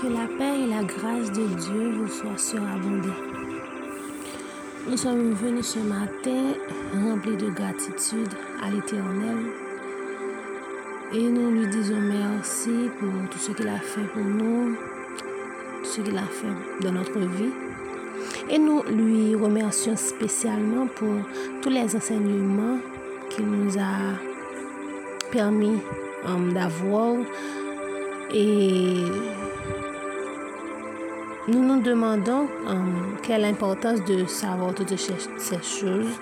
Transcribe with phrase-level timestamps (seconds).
[0.00, 3.08] Que la paix et la grâce de Dieu vous soient surabondées.
[4.88, 6.54] Nous sommes venus ce matin
[6.94, 8.32] remplis de gratitude
[8.62, 9.46] à l'Éternel
[11.12, 14.74] et nous lui disons merci pour tout ce qu'il a fait pour nous,
[15.82, 17.52] tout ce qu'il a fait dans notre vie.
[18.50, 21.14] Et nous lui remercions spécialement pour
[21.62, 22.78] tous les enseignements
[23.36, 24.16] qu'il nous a
[25.30, 25.78] permis
[26.24, 27.16] um, d'avoir.
[28.32, 29.04] Et
[31.46, 36.18] nous nous demandons um, quelle importance de savoir toutes ces choses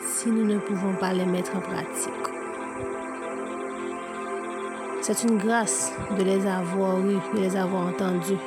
[0.00, 2.12] si nous ne pouvons pas les mettre en pratique.
[5.00, 8.38] C'est une grâce de les avoir eus, de les avoir entendus,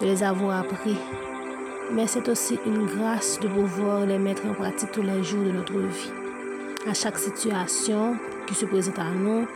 [0.00, 0.96] de les avoir appris
[1.92, 5.52] mais c'est aussi une grâce de pouvoir les mettre en pratique tous les jours de
[5.52, 6.23] notre vie.
[6.86, 8.16] À chaque situation
[8.46, 9.46] qui se présente à nous,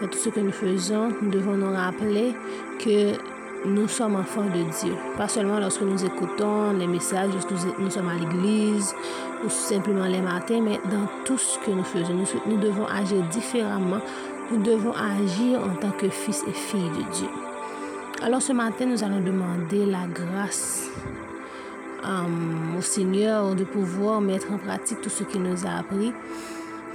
[0.00, 2.34] dans tout ce que nous faisons, nous devons nous rappeler
[2.78, 3.12] que
[3.64, 4.94] nous sommes enfants de Dieu.
[5.16, 8.94] Pas seulement lorsque nous écoutons les messages, lorsque nous sommes à l'église
[9.44, 12.12] ou simplement les matins, mais dans tout ce que nous faisons.
[12.12, 14.00] Nous, nous devons agir différemment.
[14.50, 17.28] Nous devons agir en tant que fils et filles de Dieu.
[18.22, 20.90] Alors ce matin, nous allons demander la grâce
[22.78, 26.12] au Seigneur de pouvoir mettre en pratique tout ce qu'il nous a appris,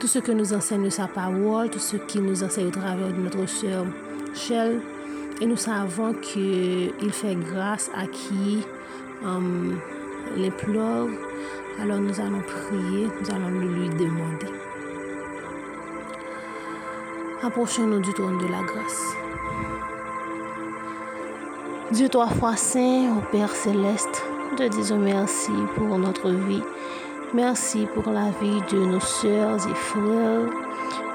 [0.02, 3.22] tout ce que nous enseigne sa parole, tout ce qu'il nous enseigne au travers de
[3.22, 3.86] notre sœur
[4.34, 4.82] Shell.
[5.40, 8.66] Et nous savons qu'il fait grâce à qui
[10.36, 11.08] les pleure.
[11.80, 14.48] Alors nous allons prier, nous allons lui demander.
[17.44, 19.04] Approchons-nous du trône de la grâce.
[21.92, 24.24] Dieu trois fois saint, au Père céleste,
[24.58, 26.64] te disons merci pour notre vie.
[27.34, 30.50] Merci pour la vie de nos sœurs et frères.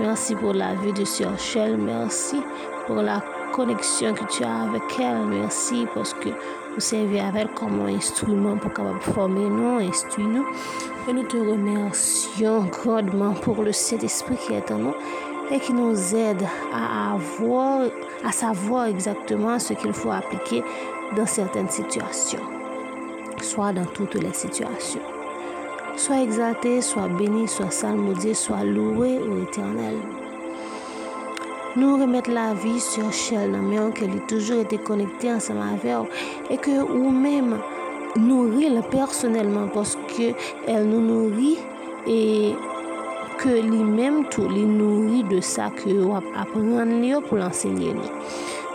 [0.00, 1.77] Merci pour la vie de Sœur Shell.
[1.77, 2.42] Merci
[2.86, 3.22] pour la
[3.53, 5.27] connexion que tu as avec elle.
[5.27, 10.47] Merci parce que vous servez avec elle comme un instrument pour former nous, instruire nous.
[11.09, 14.94] Et nous te remercions grandement pour le Saint-Esprit qui est en nous
[15.50, 17.83] et qui nous aide à avoir,
[18.25, 20.62] à savoir exactement ce qu'il faut appliquer
[21.15, 22.56] dans certaines situations
[23.43, 25.16] soit dans toutes les situations.
[25.97, 29.97] Sois exalté, sois béni, sois salmodié, sois loué au éternel.
[31.75, 36.11] Nous remettre la vie sur Shell, mais qu'elle ait toujours été connectée ensemble avec
[36.51, 37.59] et que ou même
[38.17, 40.34] nourrir personnellement parce que
[40.67, 41.59] elle nous nourrit
[42.07, 42.53] et
[43.39, 47.95] que lui-même tout les nourrit de ça que apprendre pour l'enseigner.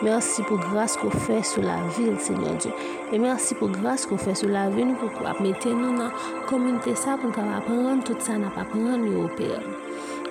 [0.01, 2.73] Mersi pou grase kou fè sou la vil, Seigneur Diyo.
[3.13, 5.93] E mersi pou grase kou fè sou la vil nou kou kou ap mette nou
[5.93, 6.09] nan
[6.49, 9.61] komynte sa pou nou kap apren tout sa nap apren nou ou Père.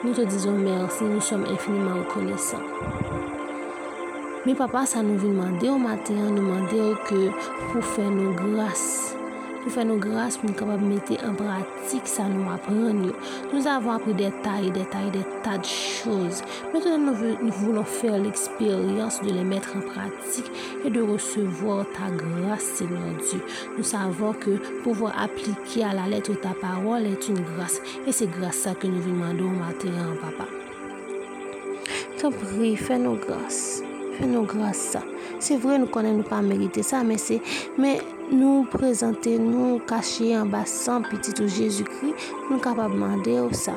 [0.02, 2.66] Nou te dizon mersi, nou som infiniman rekonesan.
[4.42, 7.30] Mi papa sa nou vi mande ou maten, nou mande ou ke
[7.70, 9.09] pou fè nou grase
[9.60, 13.14] nou fè nou grâce pou nou kapab mette en pratik sa nou apren yo.
[13.50, 16.40] Nou avon apri detay, detay, detay de chouz.
[16.72, 20.48] Mètenan nou voulon fèr l'eksperyans de lè mètre en pratik
[20.84, 23.42] et de recevor ta grâce, Seigneur Dieu.
[23.76, 27.80] Nou savon ke pouvo aplike a la lette ta parol et une grâce.
[28.06, 30.48] Et c'est grâce sa ke nou vi mando ou mater an papa.
[32.20, 33.89] Kapri, fè nou grâce.
[34.20, 34.98] Fais nos grâces.
[35.38, 37.40] C'est vrai, nous connaissons pas mériter ça, mais c'est,
[37.78, 42.14] mais nous présenter, nous cacher en bas sans petit Jésus-Christ,
[42.50, 43.72] nous capables de demander ça.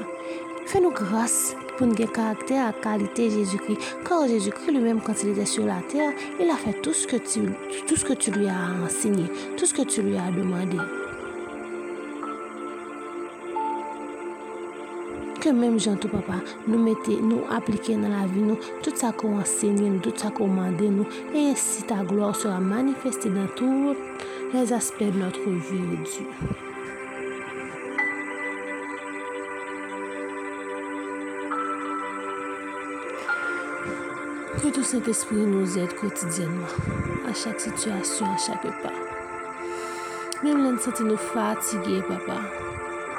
[0.65, 3.79] Fais-nous grâce pour nous caractère à qualité Jésus-Christ.
[4.05, 6.11] Car Jésus-Christ lui-même, quand il était sur la terre,
[6.41, 7.41] il a fait tout ce que tu,
[7.87, 9.23] tout ce que tu lui as enseigné,
[9.55, 10.77] tout ce que tu lui as demandé.
[15.43, 19.41] ke menm jantou papa nou mette nou aplike nan la vi nou, tout sa kon
[19.41, 21.03] ensegne nou, tout sa kon mande nou,
[21.35, 23.97] e si ta gloor sera manifeste nan tout
[24.53, 26.27] les aspects de notre vie, oh Dieu.
[34.61, 36.71] Que tout cet esprit nous aide quotidiennement,
[37.27, 38.93] à chaque situation, à chaque pas.
[40.41, 42.39] Même l'on nous fatigué, papa,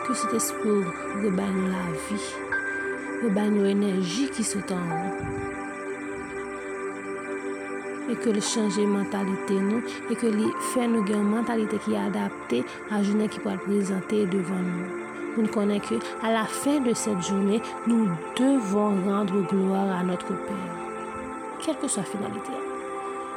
[0.07, 0.85] Que cet esprit
[1.23, 2.35] rebaille la vie,
[3.23, 5.13] rebaille l'énergie qui sont en.
[8.11, 11.99] Et que le changer mentalité nous, et que le faire nous une mentalité qui est
[11.99, 15.43] adaptée à la journée qui pourra présenter devant nous.
[15.43, 20.85] Nous connaissons qu'à la fin de cette journée, nous devons rendre gloire à notre Père
[21.65, 22.53] quelle que soit la finalité.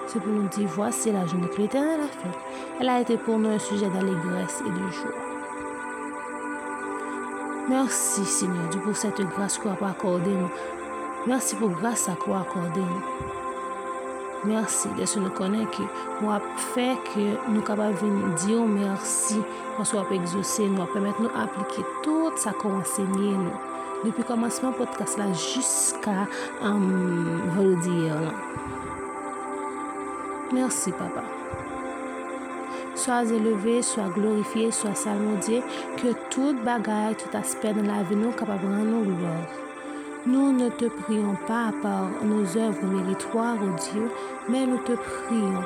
[0.08, 2.40] C'est pour nous dire, voici la journée que l'Éternel a faite.
[2.80, 5.27] Elle a été pour nous un sujet d'allégresse et de joie.
[7.68, 10.48] Mersi, Seigneur Dieu, pou sete grase kwa pou akorde nou.
[11.28, 13.02] Mersi pou grase kwa akorde nou.
[14.48, 15.84] Mersi, desu nou konen ki
[16.22, 19.42] nou ap fè ki nou kapab veni diyo mersi
[19.76, 23.60] kon sou ap egzose nou, ap pèmèt nou aplike tout sa kon ensegnye nou.
[24.06, 26.22] Depi komanseman podcast la jiska
[26.62, 28.40] am um, vèl diyo lan.
[30.56, 31.37] Mersi, papa.
[32.98, 35.62] Sois élevé, sois glorifié, sois salmodié,
[35.98, 39.48] que toute bagaille, tout aspect de la nous capable de rendre gloire.
[40.26, 44.10] Nous ne te prions pas par nos œuvres méritoires, ô Dieu,
[44.50, 45.62] mais nous te prions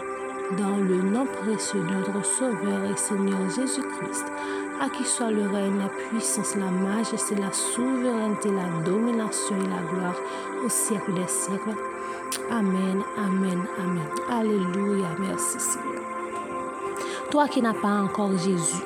[0.57, 4.25] dans le nom précieux de notre Sauveur et Seigneur Jésus-Christ,
[4.81, 9.89] à qui soit le règne, la puissance, la majesté, la souveraineté, la domination et la
[9.89, 10.19] gloire
[10.65, 11.77] au siècle des siècles.
[12.51, 14.09] Amen, amen, amen.
[14.29, 16.20] Alléluia, merci Seigneur.
[17.31, 18.83] Toi qui n'as pas encore Jésus,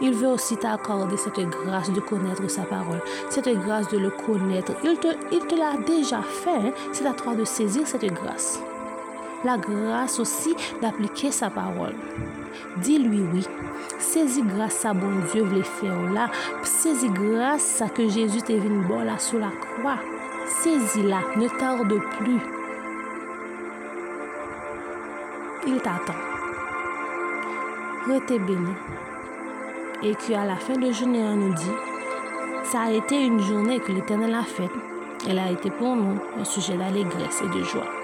[0.00, 4.72] il veut aussi t'accorder cette grâce de connaître sa parole, cette grâce de le connaître.
[4.82, 6.72] Il te, il te l'a déjà fait, hein.
[6.92, 8.60] c'est à toi de saisir cette grâce.
[9.44, 11.94] La grâce aussi d'appliquer sa parole.
[12.78, 13.46] Dis-lui oui.
[14.00, 16.30] Saisis grâce à bon Dieu, les faire là.
[16.64, 19.98] Saisis grâce à que Jésus t'est venu bon là sur la croix.
[20.46, 22.40] Saisis-la, ne tarde plus.
[25.68, 26.33] Il t'attend.
[28.06, 28.74] Rete béni.
[30.02, 31.72] Et qu'à la fin de journée, on nous dit,
[32.64, 34.70] ça a été une journée que l'Éternel a faite.
[35.26, 38.03] Elle a été pour nous un sujet d'allégresse et de joie.